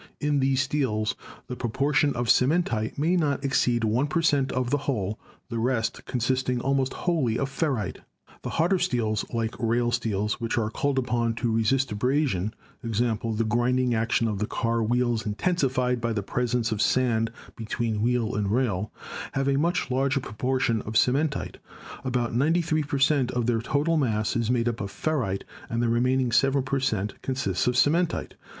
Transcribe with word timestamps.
In 0.19 0.39
these 0.39 0.61
steels 0.63 1.13
the 1.45 1.55
proportion 1.55 2.15
of 2.15 2.25
cementite 2.25 2.97
may 2.97 3.15
not 3.15 3.45
exceed 3.45 3.83
1 3.83 4.07
per 4.07 4.23
cent, 4.23 4.51
of 4.51 4.71
the 4.71 4.79
whole, 4.89 5.19
the 5.49 5.59
rest 5.59 6.05
consisting 6.07 6.59
almost 6.59 6.95
wholly 7.05 7.37
of 7.37 7.47
ferrite. 7.51 7.97
The 8.41 8.49
harder 8.57 8.79
steels 8.79 9.23
like 9.31 9.53
rail 9.59 9.91
steels, 9.91 10.41
which 10.41 10.57
are 10.57 10.71
called 10.71 10.97
upon 10.97 11.35
to 11.35 11.51
resist 11.55 11.91
abrasion— 11.91 12.51
e.g., 12.83 12.95
the 12.99 13.45
grinding 13.47 13.93
action 13.93 14.27
of 14.27 14.39
the 14.39 14.47
car 14.47 14.81
wheels 14.81 15.23
intensified 15.23 16.01
by 16.01 16.13
the 16.13 16.23
presence 16.23 16.71
of 16.71 16.81
sand 16.81 17.31
between 17.55 18.01
wheel 18.01 18.33
and 18.33 18.49
rail— 18.51 18.91
have 19.33 19.47
a 19.47 19.55
much 19.59 19.91
larger 19.91 20.19
proportion 20.19 20.81
of 20.81 20.93
cementite. 20.93 21.57
About 22.03 22.33
93 22.33 22.81
per 22.81 22.97
cent, 22.97 23.29
of 23.33 23.45
their 23.45 23.61
total 23.61 23.97
mass 23.97 24.35
is 24.35 24.49
made 24.49 24.67
up 24.67 24.81
of 24.81 24.89
ferrite 24.91 25.43
and 25.69 25.79
the 25.79 25.87
remaining 25.89 26.31
7 26.31 26.63
per 26.63 26.79
cent, 26.79 27.21
consists 27.21 27.67
of 27.67 27.75
cementite. 27.75 28.31